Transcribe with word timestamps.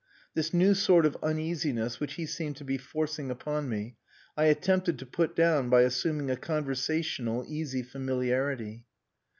This 0.33 0.51
new 0.51 0.73
sort 0.73 1.05
of 1.05 1.15
uneasiness 1.21 1.99
which 1.99 2.15
he 2.15 2.25
seemed 2.25 2.55
to 2.55 2.63
be 2.63 2.79
forcing 2.79 3.29
upon 3.29 3.69
me 3.69 3.97
I 4.35 4.45
attempted 4.45 4.97
to 4.97 5.05
put 5.05 5.35
down 5.35 5.69
by 5.69 5.81
assuming 5.83 6.31
a 6.31 6.35
conversational, 6.35 7.45
easy 7.47 7.83
familiarity. 7.83 8.85